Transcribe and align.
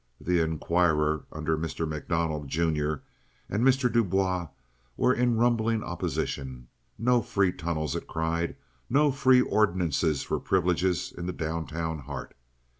The 0.19 0.39
Inquirer, 0.39 1.25
under 1.31 1.55
Mr. 1.55 1.87
MacDonald, 1.87 2.47
junior, 2.47 3.03
and 3.47 3.63
Mr. 3.63 3.87
Du 3.91 4.03
Bois, 4.03 4.47
was 4.97 5.15
in 5.19 5.37
rumbling 5.37 5.83
opposition. 5.83 6.69
No 6.97 7.21
free 7.21 7.51
tunnels, 7.51 7.95
it 7.95 8.07
cried; 8.07 8.55
no 8.89 9.11
free 9.11 9.41
ordinances 9.41 10.23
for 10.23 10.39
privileges 10.39 11.13
in 11.15 11.27
the 11.27 11.31
down 11.33 11.67
town 11.67 11.99
heart. 11.99 12.33